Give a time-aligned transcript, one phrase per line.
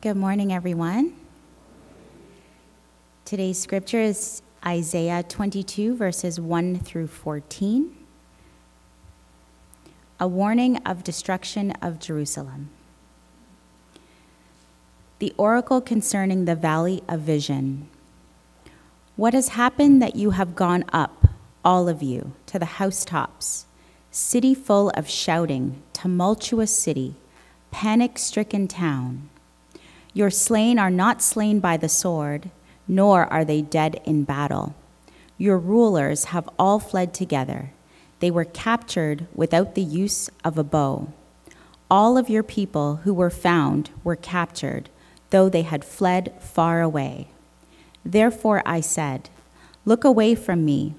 [0.00, 1.12] Good morning, everyone.
[3.24, 7.96] Today's scripture is Isaiah 22, verses 1 through 14.
[10.20, 12.70] A warning of destruction of Jerusalem.
[15.18, 17.88] The oracle concerning the valley of vision.
[19.16, 21.26] What has happened that you have gone up,
[21.64, 23.66] all of you, to the housetops,
[24.12, 27.16] city full of shouting, tumultuous city,
[27.72, 29.28] panic stricken town?
[30.18, 32.50] Your slain are not slain by the sword,
[32.88, 34.74] nor are they dead in battle.
[35.36, 37.70] Your rulers have all fled together.
[38.18, 41.12] They were captured without the use of a bow.
[41.88, 44.90] All of your people who were found were captured,
[45.30, 47.28] though they had fled far away.
[48.04, 49.30] Therefore I said,
[49.84, 50.96] Look away from me.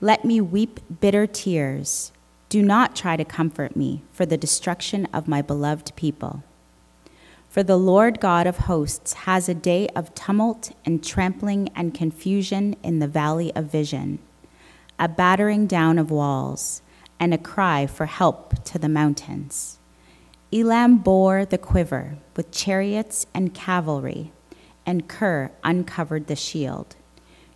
[0.00, 2.12] Let me weep bitter tears.
[2.48, 6.44] Do not try to comfort me for the destruction of my beloved people.
[7.54, 12.74] For the Lord God of hosts has a day of tumult and trampling and confusion
[12.82, 14.18] in the valley of vision,
[14.98, 16.82] a battering down of walls,
[17.20, 19.78] and a cry for help to the mountains.
[20.52, 24.32] Elam bore the quiver with chariots and cavalry,
[24.84, 26.96] and Kir uncovered the shield.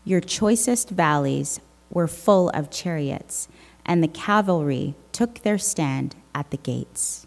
[0.05, 1.59] Your choicest valleys
[1.91, 3.49] were full of chariots,
[3.85, 7.27] and the cavalry took their stand at the gates.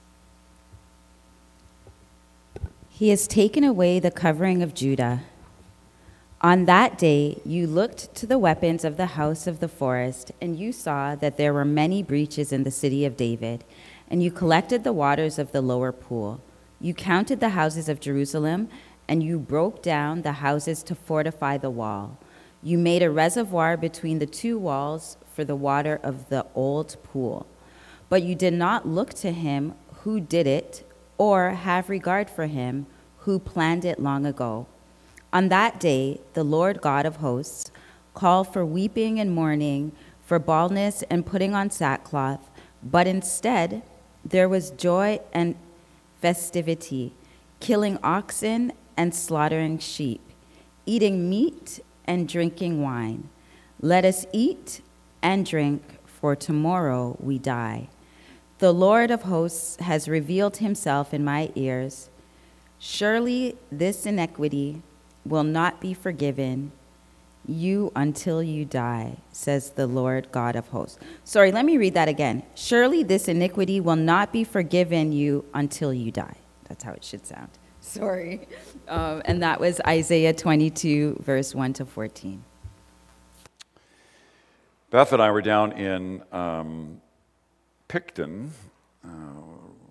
[3.01, 5.23] He has taken away the covering of Judah.
[6.41, 10.55] On that day, you looked to the weapons of the house of the forest, and
[10.55, 13.63] you saw that there were many breaches in the city of David,
[14.07, 16.41] and you collected the waters of the lower pool.
[16.79, 18.69] You counted the houses of Jerusalem,
[19.07, 22.19] and you broke down the houses to fortify the wall.
[22.61, 27.47] You made a reservoir between the two walls for the water of the old pool.
[28.09, 30.83] But you did not look to him who did it
[31.21, 32.87] or have regard for him
[33.19, 34.65] who planned it long ago.
[35.31, 37.69] On that day, the Lord God of hosts
[38.15, 39.91] called for weeping and mourning,
[40.25, 42.49] for baldness and putting on sackcloth,
[42.81, 43.83] but instead
[44.25, 45.53] there was joy and
[46.19, 47.13] festivity,
[47.59, 50.21] killing oxen and slaughtering sheep,
[50.87, 53.29] eating meat and drinking wine.
[53.79, 54.81] Let us eat
[55.21, 57.89] and drink, for tomorrow we die.
[58.61, 62.11] The Lord of hosts has revealed himself in my ears.
[62.77, 64.83] Surely this iniquity
[65.25, 66.71] will not be forgiven
[67.47, 70.99] you until you die, says the Lord God of hosts.
[71.23, 72.43] Sorry, let me read that again.
[72.53, 76.37] Surely this iniquity will not be forgiven you until you die.
[76.69, 77.49] That's how it should sound.
[77.81, 78.47] Sorry.
[78.87, 82.43] Um, and that was Isaiah 22, verse 1 to 14.
[84.91, 87.01] Beth and I were down in um,
[87.91, 88.53] Picton
[89.03, 89.09] uh,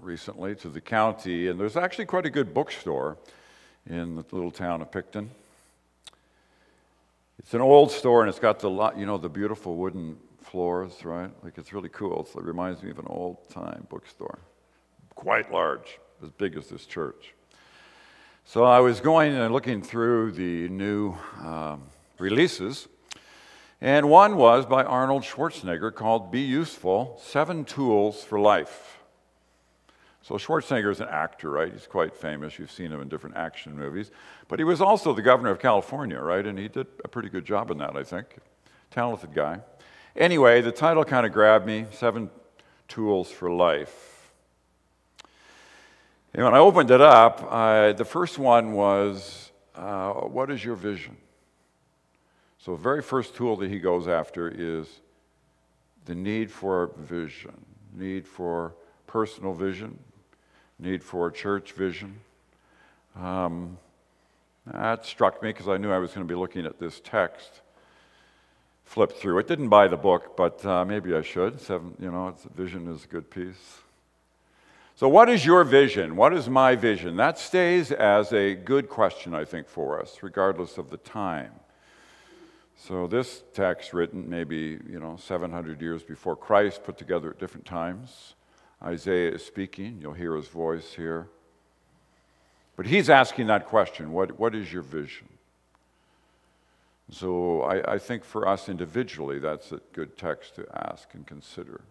[0.01, 3.19] recently to the county, and there's actually quite a good bookstore
[3.87, 5.29] in the little town of Picton.
[7.39, 11.05] It's an old store, and it's got the lot, you know, the beautiful wooden floors,
[11.05, 11.31] right?
[11.45, 12.25] Like it's really cool.
[12.25, 14.39] So it reminds me of an old time bookstore,
[15.15, 17.35] quite large, as big as this church.
[18.47, 21.83] So I was going and looking through the new um,
[22.19, 22.89] releases
[23.81, 28.99] and one was by Arnold Schwarzenegger called Be Useful Seven Tools for Life.
[30.23, 31.73] So Schwarzenegger is an actor, right?
[31.73, 32.59] He's quite famous.
[32.59, 34.11] You've seen him in different action movies.
[34.49, 36.47] But he was also the governor of California, right?
[36.47, 38.27] And he did a pretty good job in that, I think.
[38.91, 39.61] Talented guy.
[40.15, 42.29] Anyway, the title kind of grabbed me Seven
[42.87, 44.33] Tools for Life.
[46.35, 50.77] And when I opened it up, I, the first one was uh, What is your
[50.77, 51.17] vision?
[52.65, 54.87] So, the very first tool that he goes after is
[56.05, 58.75] the need for vision, need for
[59.07, 59.99] personal vision,
[60.79, 62.21] need for church vision.
[63.17, 63.79] Um,
[64.71, 67.63] that struck me because I knew I was going to be looking at this text.
[68.85, 69.49] Flipped through it.
[69.49, 71.61] Didn't buy the book, but uh, maybe I should.
[71.63, 73.79] Seven, you know, vision is a good piece.
[74.97, 76.15] So, what is your vision?
[76.15, 77.17] What is my vision?
[77.17, 81.53] That stays as a good question, I think, for us, regardless of the time.
[82.83, 87.67] So this text written maybe, you know, 700 years before Christ, put together at different
[87.67, 88.35] times.
[88.83, 89.99] Isaiah is speaking.
[90.01, 91.29] You'll hear his voice here.
[92.77, 95.29] But he's asking that question what, what is your vision?
[97.11, 101.83] So I, I think for us individually, that's a good text to ask and consider.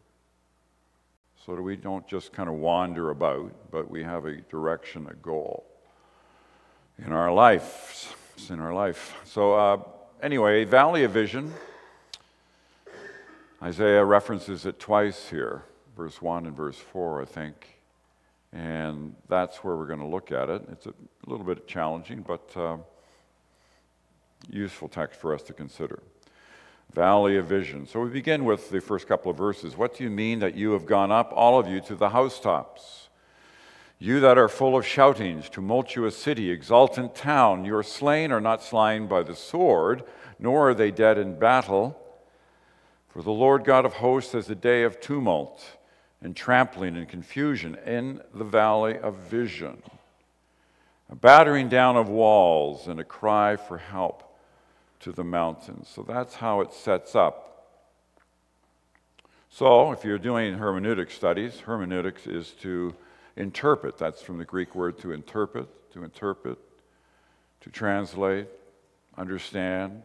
[1.46, 5.14] So that we don't just kind of wander about, but we have a direction, a
[5.14, 5.68] goal
[6.98, 8.16] in our life.
[8.50, 9.16] In our life.
[9.26, 9.78] So, uh,
[10.22, 11.54] anyway, Valley of Vision.
[13.62, 15.64] Isaiah references it twice here,
[15.98, 17.80] verse 1 and verse 4, I think.
[18.54, 20.64] And that's where we're going to look at it.
[20.72, 20.94] It's a
[21.26, 22.78] little bit challenging, but uh,
[24.50, 26.00] useful text for us to consider.
[26.94, 27.86] Valley of Vision.
[27.86, 29.78] So we begin with the first couple of verses.
[29.78, 33.09] What do you mean that you have gone up, all of you, to the housetops?
[34.02, 39.08] You that are full of shoutings, tumultuous city, exultant town, your slain are not slain
[39.08, 40.04] by the sword,
[40.40, 42.00] nor are they dead in battle.
[43.10, 45.78] For the Lord God of hosts has a day of tumult
[46.22, 49.84] and trampling and confusion in the valley of vision,
[51.10, 54.24] a battering down of walls and a cry for help
[55.02, 55.90] to the mountains.
[55.94, 57.48] So that's how it sets up.
[59.52, 62.94] So, if you're doing hermeneutic studies, hermeneutics is to
[63.36, 63.98] interpret.
[63.98, 66.58] That's from the Greek word to interpret, to interpret,
[67.62, 68.48] to translate,
[69.18, 70.04] understand.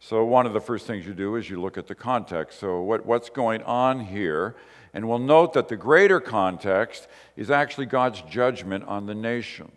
[0.00, 2.58] So, one of the first things you do is you look at the context.
[2.58, 4.54] So, what, what's going on here?
[4.92, 9.70] And we'll note that the greater context is actually God's judgment on the nations.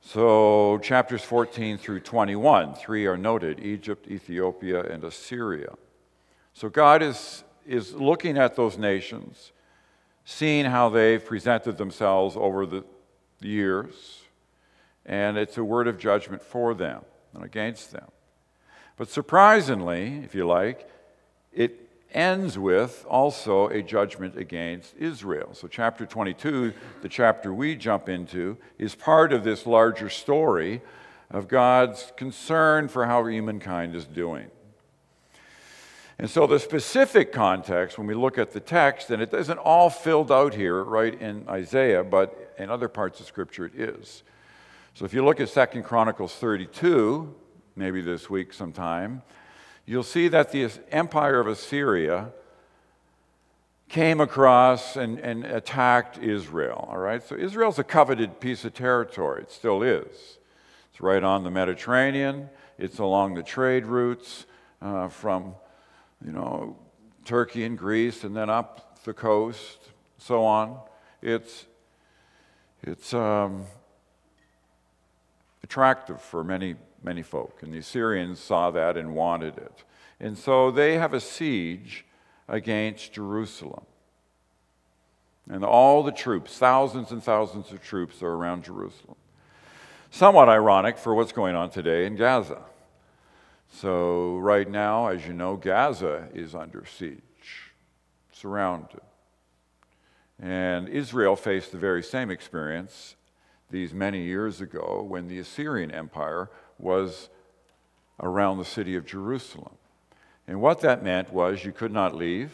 [0.00, 5.74] So, chapters 14 through 21, three are noted Egypt, Ethiopia, and Assyria.
[6.54, 9.52] So, God is, is looking at those nations,
[10.24, 12.84] seeing how they've presented themselves over the
[13.40, 14.22] years,
[15.04, 17.02] and it's a word of judgment for them
[17.34, 18.08] and against them.
[18.96, 20.88] But surprisingly, if you like,
[21.52, 25.54] it ends with also a judgment against Israel.
[25.54, 30.82] So, chapter 22, the chapter we jump into, is part of this larger story
[31.30, 34.50] of God's concern for how humankind is doing.
[36.18, 39.90] And so, the specific context, when we look at the text, and it isn't all
[39.90, 44.22] filled out here, right, in Isaiah, but in other parts of Scripture it is.
[44.94, 47.34] So, if you look at Second Chronicles 32,
[47.76, 49.22] maybe this week sometime,
[49.86, 52.32] you'll see that the empire of Assyria
[53.92, 56.88] came across and, and attacked Israel.
[56.90, 59.42] All right, so Israel's a coveted piece of territory.
[59.42, 60.38] It still is.
[60.90, 62.48] It's right on the Mediterranean.
[62.78, 64.46] It's along the trade routes
[64.80, 65.54] uh, from,
[66.24, 66.76] you know,
[67.24, 70.78] Turkey and Greece, and then up the coast, so on.
[71.20, 71.66] It's
[72.82, 73.64] it's um,
[75.62, 77.62] attractive for many many folk.
[77.62, 79.84] And the Assyrians saw that and wanted it.
[80.20, 82.04] And so they have a siege
[82.48, 83.84] against Jerusalem.
[85.50, 89.16] And all the troops, thousands and thousands of troops, are around Jerusalem.
[90.10, 92.62] Somewhat ironic for what's going on today in Gaza.
[93.74, 97.72] So, right now, as you know, Gaza is under siege,
[98.30, 99.00] surrounded.
[100.38, 103.16] And Israel faced the very same experience
[103.70, 107.30] these many years ago when the Assyrian Empire was
[108.20, 109.74] around the city of Jerusalem.
[110.46, 112.52] And what that meant was you could not leave.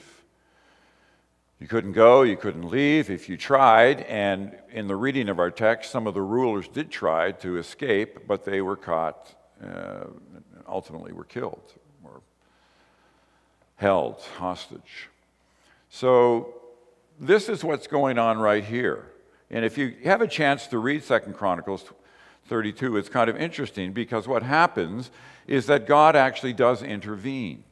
[1.59, 4.03] You couldn't go, you couldn't leave if you tried.
[4.03, 8.29] And in the reading of our text, some of the rulers did try to escape,
[8.29, 10.05] but they were caught, uh,
[10.69, 11.73] ultimately were killed
[12.05, 12.21] or
[13.77, 15.09] held hostage.
[15.91, 16.55] So,
[17.21, 19.07] this is what's going on right here.
[19.51, 21.85] And if you have a chance to read Second Chronicles
[22.47, 25.11] 32, it's kind of interesting because what happens
[25.47, 27.65] is that God actually does intervene.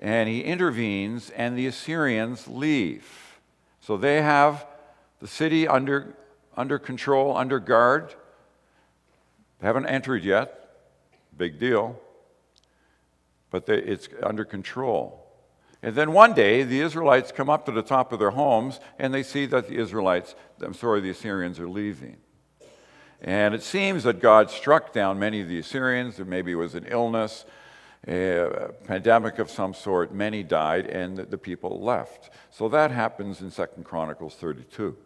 [0.00, 3.38] And he intervenes, and the Assyrians leave.
[3.80, 4.66] So they have
[5.20, 6.14] the city under,
[6.56, 8.14] under control, under guard.
[9.60, 10.57] They haven't entered yet.
[11.38, 11.98] Big deal.
[13.50, 15.24] But they, it's under control.
[15.82, 19.14] And then one day, the Israelites come up to the top of their homes and
[19.14, 22.16] they see that the Israelites, I'm sorry, the Assyrians are leaving.
[23.20, 26.16] And it seems that God struck down many of the Assyrians.
[26.16, 27.44] There maybe was an illness,
[28.06, 30.12] a pandemic of some sort.
[30.12, 32.30] Many died, and the people left.
[32.50, 34.96] So that happens in Second Chronicles 32.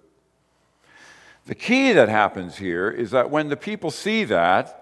[1.46, 4.81] The key that happens here is that when the people see that,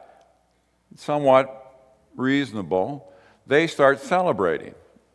[0.97, 1.57] somewhat
[2.17, 3.13] reasonable,
[3.47, 4.75] they start celebrating.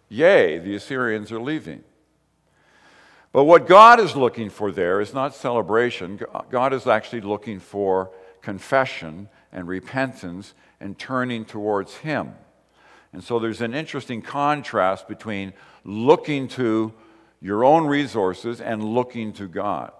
[0.10, 1.84] Yay, the Assyrians are leaving.
[3.32, 6.20] But what God is looking for there is not celebration.
[6.50, 12.34] God is actually looking for confession and repentance and turning towards Him.
[13.12, 15.54] And so there's an interesting contrast between
[15.84, 16.94] looking to
[17.42, 19.92] your own resources and looking to God.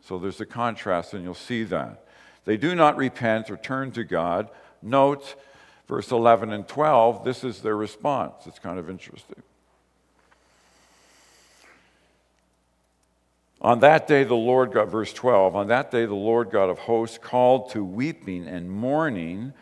[0.00, 2.06] So there's a contrast, and you'll see that.
[2.44, 4.48] They do not repent or turn to God.
[4.82, 5.34] Note
[5.88, 8.46] verse 11 and 12, this is their response.
[8.46, 9.42] It's kind of interesting.
[13.60, 16.78] On that day, the Lord God, verse 12, on that day, the Lord God of
[16.78, 19.52] hosts called to weeping and mourning,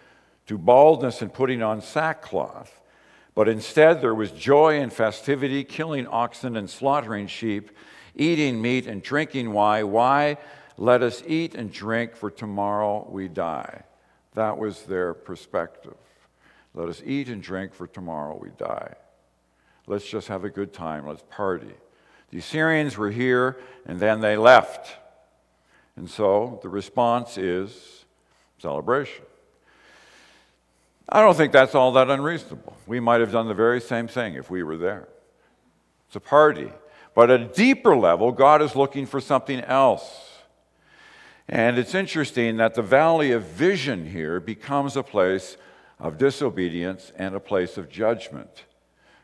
[0.49, 2.81] to baldness and putting on sackcloth.
[3.35, 7.71] But instead, there was joy and festivity, killing oxen and slaughtering sheep
[8.17, 9.91] eating meat and drinking wine.
[9.91, 10.39] Why?
[10.79, 13.83] Let us eat and drink, for tomorrow we die.
[14.37, 15.97] That was their perspective.
[16.75, 18.95] Let us eat and drink, for tomorrow we die.
[19.87, 21.07] Let's just have a good time.
[21.07, 21.73] Let's party.
[22.31, 24.95] The Assyrians were here, and then they left.
[25.97, 28.05] And so the response is
[28.59, 29.25] celebration.
[31.09, 32.77] I don't think that's all that unreasonable.
[32.87, 35.09] We might have done the very same thing if we were there.
[36.09, 36.71] It's a party.
[37.15, 40.26] But at a deeper level, God is looking for something else.
[41.49, 45.57] And it's interesting that the valley of vision here becomes a place
[45.99, 48.65] of disobedience and a place of judgment.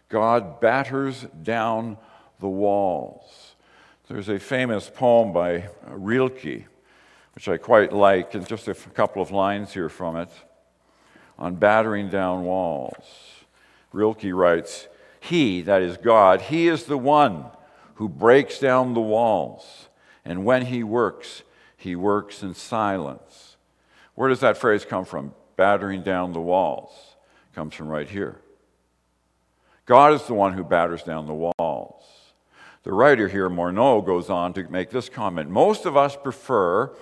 [0.08, 1.98] God batters down
[2.38, 3.54] the walls.
[4.08, 6.66] There's a famous poem by Rilke,
[7.34, 10.28] which I quite like, and just a couple of lines here from it
[11.38, 13.04] on battering down walls.
[13.92, 14.86] Rilke writes,
[15.18, 17.46] He, that is God, He is the one
[17.94, 19.88] who breaks down the walls,
[20.24, 21.42] and when He works,
[21.82, 23.56] He works in silence.
[24.14, 25.34] Where does that phrase come from?
[25.56, 26.92] Battering down the walls.
[27.50, 28.36] It comes from right here.
[29.84, 32.04] God is the one who batters down the walls.
[32.84, 36.92] The writer here, Morneau, goes on to make this comment Most of us prefer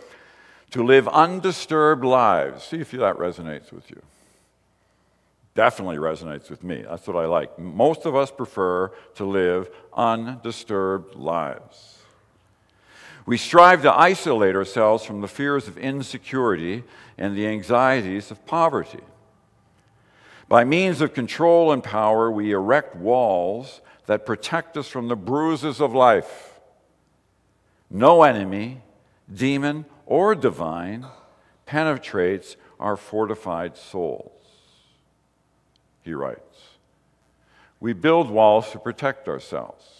[0.70, 2.64] to live undisturbed lives.
[2.64, 4.00] See if that resonates with you.
[5.54, 6.86] Definitely resonates with me.
[6.88, 7.58] That's what I like.
[7.58, 11.99] Most of us prefer to live undisturbed lives.
[13.30, 16.82] We strive to isolate ourselves from the fears of insecurity
[17.16, 19.04] and the anxieties of poverty.
[20.48, 25.80] By means of control and power, we erect walls that protect us from the bruises
[25.80, 26.58] of life.
[27.88, 28.82] No enemy,
[29.32, 31.06] demon, or divine
[31.66, 34.42] penetrates our fortified souls.
[36.02, 36.58] He writes.
[37.78, 39.99] We build walls to protect ourselves.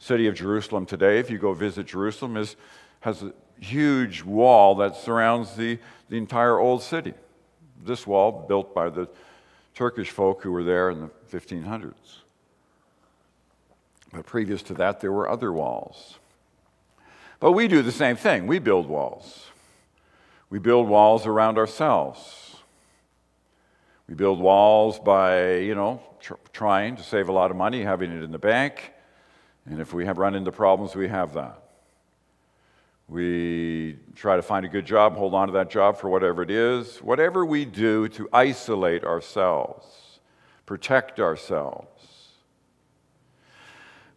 [0.00, 2.56] City of Jerusalem today, if you go visit Jerusalem, is,
[3.00, 5.78] has a huge wall that surrounds the,
[6.08, 7.12] the entire old city.
[7.84, 9.08] This wall, built by the
[9.74, 11.92] Turkish folk who were there in the 1500s.
[14.12, 16.18] But previous to that, there were other walls.
[17.38, 18.46] But we do the same thing.
[18.46, 19.46] We build walls.
[20.48, 22.56] We build walls around ourselves.
[24.08, 28.10] We build walls by, you know, tr- trying to save a lot of money, having
[28.10, 28.92] it in the bank.
[29.70, 31.62] And if we have run into problems, we have that.
[33.06, 36.50] We try to find a good job, hold on to that job for whatever it
[36.50, 36.98] is.
[36.98, 40.18] Whatever we do to isolate ourselves,
[40.66, 41.86] protect ourselves.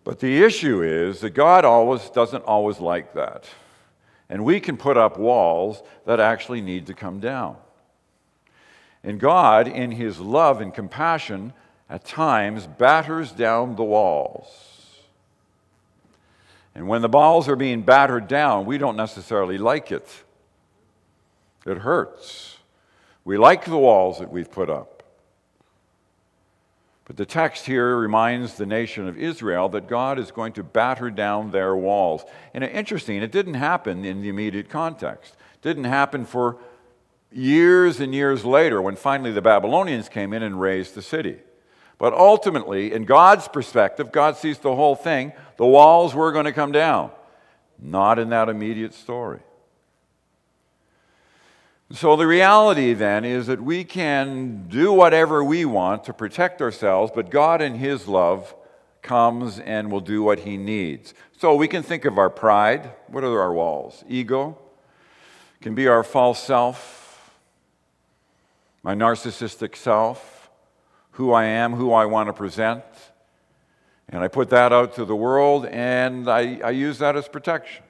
[0.04, 3.46] But the issue is that God always doesn't always like that.
[4.30, 7.58] And we can put up walls that actually need to come down.
[9.04, 11.54] And God, in His love and compassion,
[11.90, 14.73] at times batters down the walls.
[16.76, 20.24] And when the walls are being battered down, we don't necessarily like it.
[21.66, 22.58] It hurts.
[23.24, 25.04] We like the walls that we've put up.
[27.06, 31.10] But the text here reminds the nation of Israel that God is going to batter
[31.10, 32.24] down their walls.
[32.54, 35.36] And interesting, it didn't happen in the immediate context.
[35.56, 36.58] It didn't happen for
[37.32, 41.40] years and years later when finally the Babylonians came in and razed the city.
[41.98, 45.32] But ultimately, in God's perspective, God sees the whole thing.
[45.58, 47.12] The walls were going to come down,
[47.80, 49.40] not in that immediate story.
[51.92, 57.12] So the reality then is that we can do whatever we want to protect ourselves,
[57.14, 58.56] but God in His love
[59.04, 61.14] comes and will do what He needs.
[61.38, 62.90] So we can think of our pride.
[63.08, 64.04] What are our walls?
[64.10, 64.58] Ego
[65.62, 67.32] can be our false self,
[68.82, 70.43] my narcissistic self,
[71.14, 72.84] who I am, who I want to present.
[74.10, 77.84] And I put that out to the world and I, I use that as protection.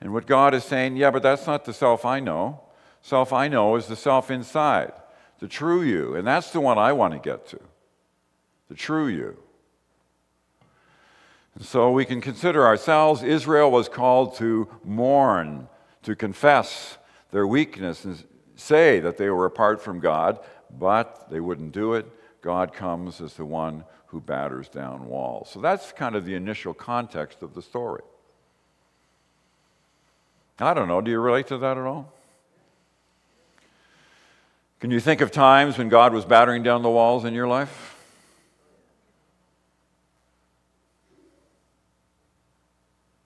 [0.00, 2.60] And what God is saying, yeah, but that's not the self I know.
[3.02, 4.92] Self I know is the self inside,
[5.38, 6.14] the true you.
[6.14, 7.60] And that's the one I want to get to
[8.68, 9.36] the true you.
[11.54, 15.68] And so we can consider ourselves, Israel was called to mourn,
[16.02, 16.98] to confess
[17.30, 18.22] their weakness and
[18.54, 20.38] say that they were apart from God,
[20.78, 22.06] but they wouldn't do it.
[22.40, 25.50] God comes as the one who batters down walls.
[25.50, 28.02] So that's kind of the initial context of the story.
[30.58, 32.12] I don't know, do you relate to that at all?
[34.80, 37.96] Can you think of times when God was battering down the walls in your life?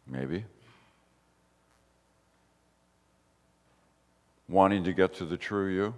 [0.06, 0.44] Maybe.
[4.48, 5.94] Wanting to get to the true you?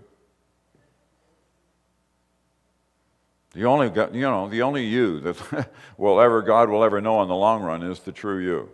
[3.55, 7.29] The only, you know, the only you that will ever, God will ever know in
[7.29, 8.69] the long run is the true you.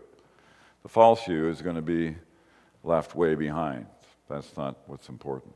[0.82, 2.16] The false you is going to be
[2.82, 3.86] left way behind.
[4.28, 5.52] That's not what's important.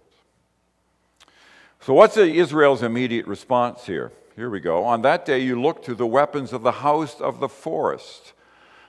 [1.81, 4.13] So, what's Israel's immediate response here?
[4.37, 4.85] Here we go.
[4.85, 8.33] On that day, you looked to the weapons of the house of the forest.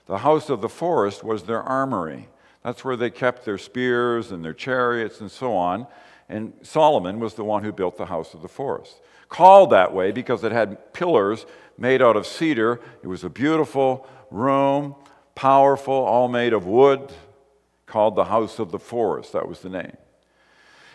[0.07, 2.27] The house of the forest was their armory.
[2.63, 5.87] That's where they kept their spears and their chariots and so on.
[6.27, 8.99] And Solomon was the one who built the house of the forest.
[9.29, 11.45] Called that way because it had pillars
[11.77, 12.79] made out of cedar.
[13.03, 14.95] It was a beautiful room,
[15.33, 17.11] powerful, all made of wood,
[17.85, 19.33] called the house of the forest.
[19.33, 19.97] That was the name.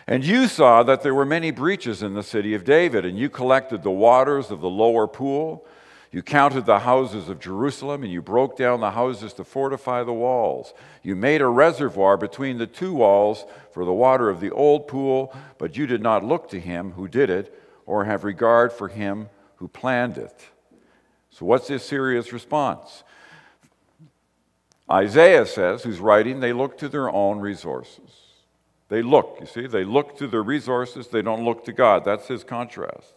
[0.07, 3.29] And you saw that there were many breaches in the city of David, and you
[3.29, 5.65] collected the waters of the lower pool.
[6.11, 10.11] You counted the houses of Jerusalem, and you broke down the houses to fortify the
[10.11, 10.73] walls.
[11.03, 15.33] You made a reservoir between the two walls for the water of the old pool,
[15.57, 19.29] but you did not look to him who did it, or have regard for him
[19.57, 20.47] who planned it.
[21.29, 23.03] So, what's Assyria's response?
[24.89, 28.11] Isaiah says, who's writing, they look to their own resources.
[28.89, 32.03] They look, you see, they look to their resources, they don't look to God.
[32.03, 33.13] That's his contrast.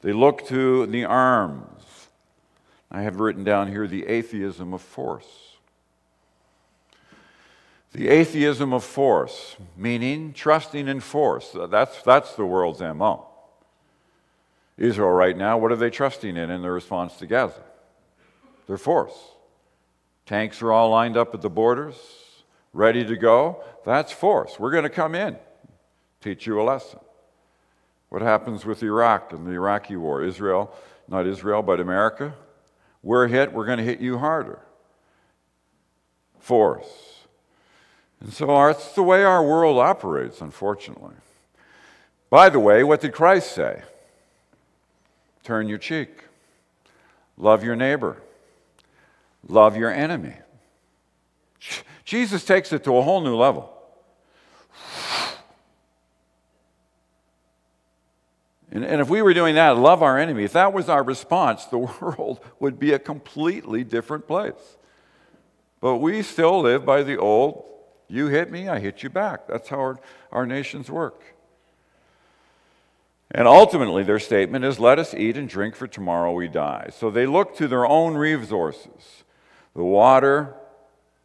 [0.00, 2.08] They look to the arms.
[2.90, 5.53] I have written down here the atheism of force.
[7.94, 11.54] The atheism of force, meaning trusting in force.
[11.54, 13.24] Uh, that's, that's the world's MO.
[14.76, 17.62] Israel, right now, what are they trusting in in their response to Gaza?
[18.66, 19.14] Their force.
[20.26, 21.94] Tanks are all lined up at the borders
[22.72, 24.58] ready to go, that's force.
[24.58, 25.36] We're going to come in,
[26.20, 26.98] teach you a lesson.
[28.08, 30.24] What happens with Iraq and the Iraqi war?
[30.24, 30.74] Israel,
[31.06, 32.34] not Israel, but America.
[33.04, 34.58] We're hit, we're going to hit you harder.
[36.40, 37.13] Force.
[38.20, 41.14] And so that's the way our world operates, unfortunately.
[42.30, 43.82] By the way, what did Christ say?
[45.42, 46.24] Turn your cheek.
[47.36, 48.16] Love your neighbor.
[49.46, 50.34] Love your enemy.
[52.04, 53.70] Jesus takes it to a whole new level.
[58.70, 61.64] And, and if we were doing that, love our enemy, if that was our response,
[61.66, 64.76] the world would be a completely different place.
[65.80, 67.64] But we still live by the old
[68.08, 69.46] you hit me, I hit you back.
[69.48, 71.22] That's how our, our nations work.
[73.30, 76.90] And ultimately, their statement is let us eat and drink, for tomorrow we die.
[76.92, 79.24] So they look to their own resources
[79.74, 80.54] the water,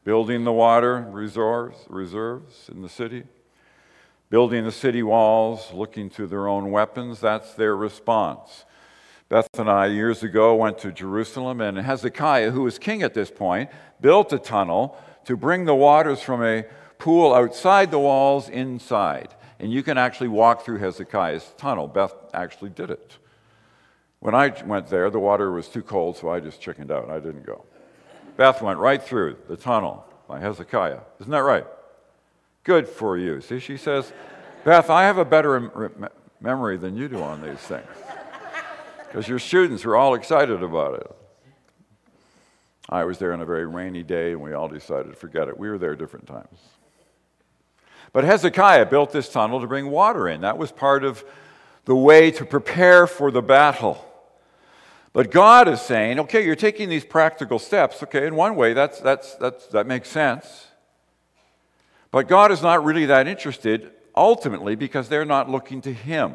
[0.04, 3.26] building the water reserves, reserves in the city,
[4.32, 7.20] building the city walls, looking to their own weapons.
[7.20, 8.66] That's their response.
[9.28, 13.30] Beth and I, years ago, went to Jerusalem, and Hezekiah, who was king at this
[13.30, 13.70] point,
[14.02, 16.66] built a tunnel to bring the waters from a
[16.98, 19.34] pool outside the walls inside.
[19.60, 21.88] And you can actually walk through Hezekiah's tunnel.
[21.88, 23.18] Beth actually did it.
[24.20, 27.10] When I went there, the water was too cold, so I just chickened out.
[27.10, 27.66] I didn't go.
[28.38, 31.00] Beth went right through the tunnel by Hezekiah.
[31.20, 31.66] Isn't that right?
[32.64, 33.42] Good for you.
[33.42, 34.14] See, she says,
[34.64, 35.72] Beth, I have a better
[36.42, 37.88] memory than you do on these things.
[39.08, 41.16] Because your students were all excited about it.
[42.90, 45.58] I was there on a very rainy day, and we all decided to forget it.
[45.58, 46.60] We were there different times.
[48.12, 50.42] But Hezekiah built this tunnel to bring water in.
[50.42, 51.24] That was part of
[51.86, 54.04] the way to prepare for the battle.
[55.14, 58.02] But God is saying, okay, you're taking these practical steps.
[58.04, 60.68] Okay, in one way, that's, that's, that's, that makes sense.
[62.12, 66.34] But God is not really that interested ultimately because they're not looking to Him.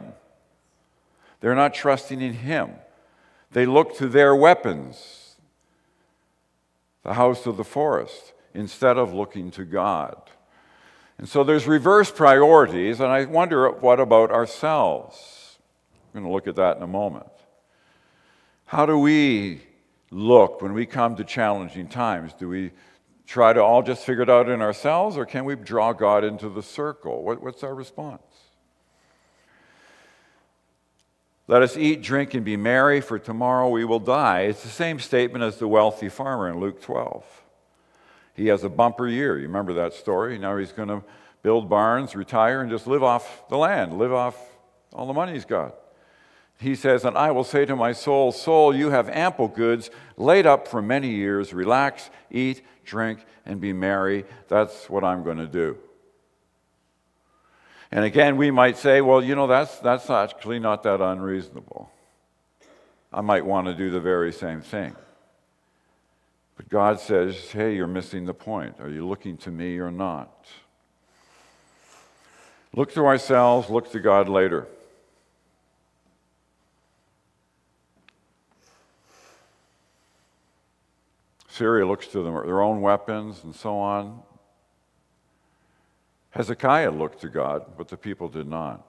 [1.40, 2.70] They're not trusting in Him.
[3.50, 5.23] They look to their weapons,
[7.04, 10.16] the house of the forest, instead of looking to God.
[11.18, 15.58] And so there's reverse priorities, and I wonder what about ourselves?
[16.14, 17.26] I'm going to look at that in a moment.
[18.64, 19.60] How do we
[20.10, 22.32] look when we come to challenging times?
[22.32, 22.72] Do we
[23.26, 26.48] try to all just figure it out in ourselves, or can we draw God into
[26.48, 27.22] the circle?
[27.22, 28.22] What, what's our response?
[31.46, 34.42] Let us eat, drink, and be merry, for tomorrow we will die.
[34.42, 37.24] It's the same statement as the wealthy farmer in Luke 12.
[38.34, 39.36] He has a bumper year.
[39.36, 40.38] You remember that story?
[40.38, 41.02] Now he's going to
[41.42, 44.36] build barns, retire, and just live off the land, live off
[44.92, 45.74] all the money he's got
[46.58, 50.46] he says, And I will say to my soul, Soul, you have ample goods laid
[50.46, 51.52] up for many years.
[51.52, 54.24] Relax, eat, drink, and be merry.
[54.48, 55.76] That's what I'm going to do.
[57.90, 61.90] And again, we might say, well, you know, that's, that's actually not that unreasonable.
[63.12, 64.96] I might want to do the very same thing.
[66.56, 68.80] But God says, hey, you're missing the point.
[68.80, 70.46] Are you looking to me or not?
[72.74, 74.66] Look to ourselves, look to God later.
[81.48, 84.22] Syria looks to them, their own weapons and so on.
[86.34, 88.84] Hezekiah looked to God, but the people did not.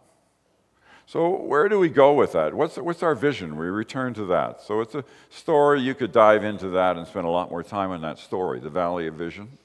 [1.06, 2.56] So, where do we go with that?
[2.56, 3.58] What's, what's our vision?
[3.58, 4.62] We return to that.
[4.62, 5.82] So, it's a story.
[5.82, 8.72] You could dive into that and spend a lot more time on that story, the
[8.72, 9.60] Valley of Vision.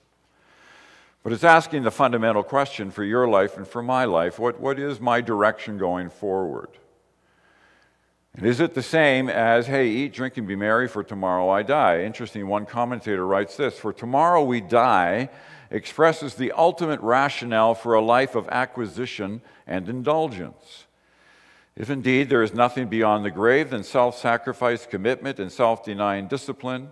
[1.22, 4.78] But it's asking the fundamental question for your life and for my life what, what
[4.78, 6.68] is my direction going forward?
[8.36, 11.62] And is it the same as, hey, eat, drink, and be merry, for tomorrow I
[11.62, 12.02] die?
[12.02, 15.28] Interesting, one commentator writes this For tomorrow we die
[15.70, 20.86] expresses the ultimate rationale for a life of acquisition and indulgence.
[21.76, 26.28] If indeed there is nothing beyond the grave than self sacrifice, commitment, and self denying
[26.28, 26.90] discipline,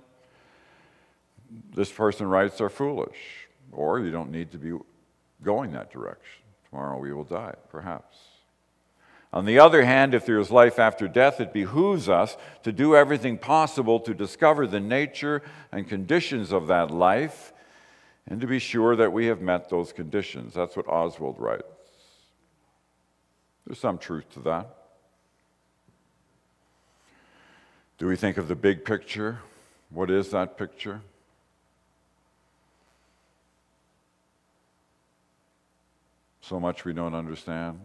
[1.74, 4.76] this person writes are foolish, or you don't need to be
[5.42, 6.42] going that direction.
[6.70, 8.16] Tomorrow we will die, perhaps.
[9.32, 12.96] On the other hand, if there is life after death, it behooves us to do
[12.96, 17.52] everything possible to discover the nature and conditions of that life
[18.26, 20.54] and to be sure that we have met those conditions.
[20.54, 21.64] That's what Oswalt writes.
[23.66, 24.74] There's some truth to that.
[27.98, 29.40] Do we think of the big picture?
[29.90, 31.02] What is that picture?
[36.40, 37.80] So much we don't understand.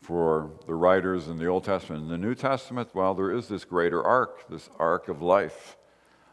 [0.00, 2.04] For the writers in the Old Testament.
[2.04, 5.76] In the New Testament, well, there is this greater arc, this arc of life,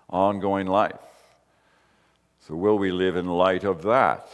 [0.10, 1.02] ongoing life.
[2.40, 4.30] So, will we live in light of that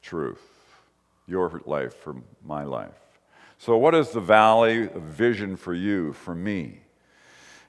[0.00, 0.42] truth?
[1.26, 2.94] Your life for my life.
[3.58, 6.82] So, what is the valley of vision for you, for me?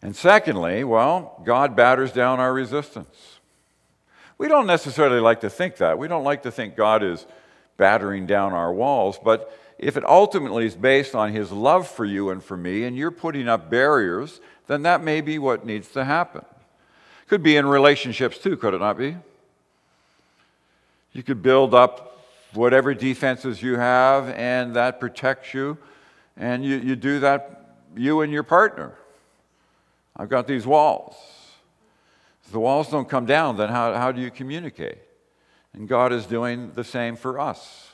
[0.04, 3.40] And secondly, well, God batters down our resistance.
[4.38, 5.98] We don't necessarily like to think that.
[5.98, 7.26] We don't like to think God is
[7.78, 12.30] battering down our walls, but if it ultimately is based on his love for you
[12.30, 16.04] and for me, and you're putting up barriers, then that may be what needs to
[16.04, 16.44] happen.
[17.28, 19.18] Could be in relationships too, could it not be?
[21.14, 25.78] You could build up whatever defenses you have, and that protects you,
[26.36, 28.94] and you, you do that, you and your partner.
[30.16, 31.16] I've got these walls.
[32.46, 34.98] If the walls don't come down, then how, how do you communicate?
[35.74, 37.92] And God is doing the same for us.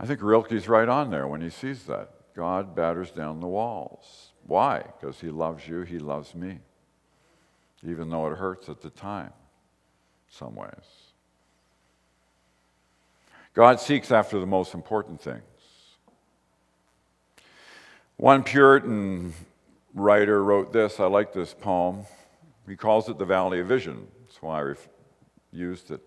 [0.00, 2.08] I think Rilke's right on there when he sees that.
[2.34, 4.30] God batters down the walls.
[4.46, 4.82] Why?
[4.98, 6.60] Because he loves you, he loves me,
[7.86, 9.34] even though it hurts at the time,
[10.30, 10.70] some ways.
[13.52, 15.42] God seeks after the most important things.
[18.16, 19.34] One Puritan
[19.94, 20.98] writer wrote this.
[20.98, 22.06] I like this poem.
[22.66, 24.06] He calls it the Valley of Vision.
[24.24, 24.74] That's why I
[25.52, 26.00] used it.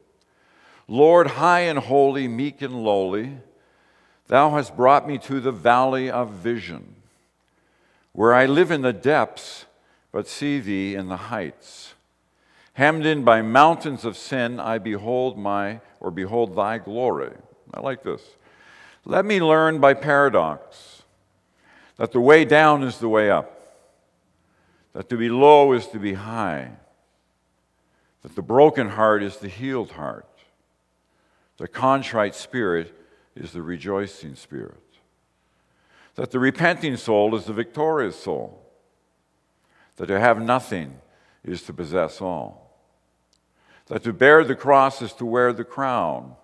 [0.87, 3.37] Lord, high and holy, meek and lowly,
[4.27, 6.95] Thou hast brought me to the valley of vision,
[8.13, 9.65] where I live in the depths,
[10.11, 11.93] but see thee in the heights.
[12.73, 17.33] Hemmed in by mountains of sin, I behold my, or behold thy glory.
[17.73, 18.21] I like this.
[19.05, 21.03] Let me learn by paradox
[21.97, 23.77] that the way down is the way up,
[24.93, 26.71] that to be low is to be high,
[28.21, 30.27] that the broken heart is the healed heart,
[31.57, 32.95] the contrite spirit
[33.35, 34.79] is the rejoicing spirit.
[36.15, 38.61] That the repenting soul is the victorious soul.
[39.95, 40.99] That to have nothing
[41.43, 42.77] is to possess all.
[43.87, 46.35] That to bear the cross is to wear the crown.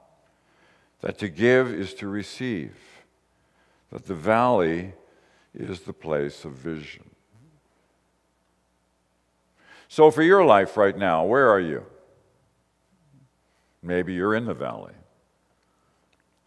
[1.02, 2.76] That to give is to receive.
[3.92, 4.94] That the valley
[5.54, 7.10] is the place of vision.
[9.88, 11.84] So, for your life right now, where are you?
[13.82, 14.94] Maybe you're in the valley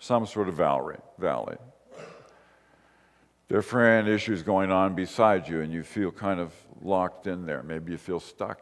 [0.03, 0.97] some sort of valley.
[1.17, 1.57] valley.
[3.49, 7.63] Different issues going on beside you, and you feel kind of locked in there.
[7.63, 8.59] Maybe you feel stuck.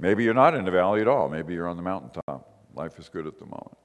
[0.00, 1.28] Maybe you're not in the valley at all.
[1.28, 2.50] Maybe you're on the mountaintop.
[2.74, 3.78] Life is good at the moment.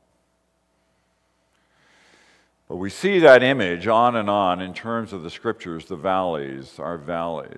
[2.68, 6.80] But we see that image on and on in terms of the scriptures, the valleys,
[6.80, 7.52] our valleys.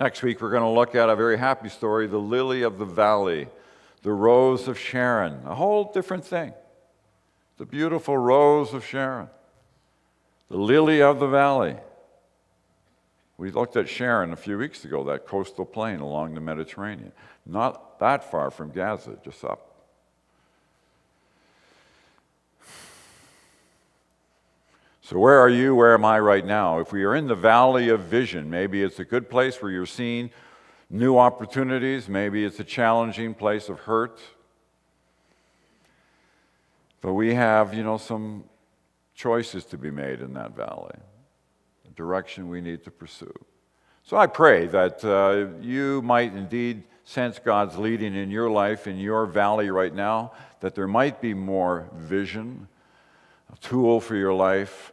[0.00, 2.84] Next week, we're going to look at a very happy story, the lily of the
[2.84, 3.46] valley
[4.02, 6.52] the rose of Sharon, a whole different thing.
[7.58, 9.28] The beautiful rose of Sharon,
[10.48, 11.76] the lily of the valley.
[13.38, 17.12] We looked at Sharon a few weeks ago, that coastal plain along the Mediterranean.
[17.46, 19.68] Not that far from Gaza, just up.
[25.04, 25.74] So, where are you?
[25.74, 26.78] Where am I right now?
[26.78, 29.84] If we are in the valley of vision, maybe it's a good place where you're
[29.84, 30.30] seeing
[30.92, 32.08] new opportunities.
[32.08, 34.20] Maybe it's a challenging place of hurt.
[37.00, 38.44] But we have, you know, some
[39.14, 40.94] choices to be made in that valley,
[41.84, 43.34] the direction we need to pursue.
[44.04, 48.98] So I pray that uh, you might indeed sense God's leading in your life, in
[48.98, 52.68] your valley right now, that there might be more vision,
[53.52, 54.92] a tool for your life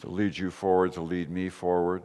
[0.00, 2.02] to lead you forward, to lead me forward.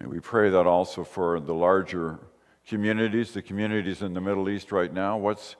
[0.00, 2.18] May we pray that also for the larger
[2.66, 5.18] communities, the communities in the Middle East right now.
[5.18, 5.56] What's,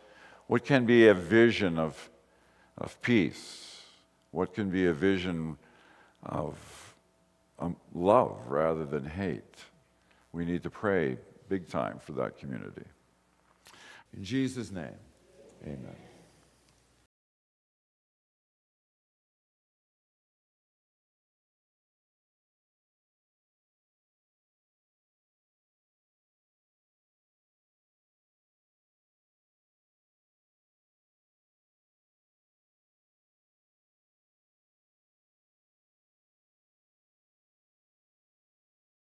[0.46, 2.10] what can be a vision of,
[2.78, 3.82] of peace?
[4.30, 5.58] What can be a vision
[6.22, 6.56] of
[7.58, 9.56] um, love rather than hate?
[10.32, 11.18] We need to pray
[11.50, 12.86] big time for that community.
[14.16, 14.96] In Jesus' name,
[15.64, 16.09] amen.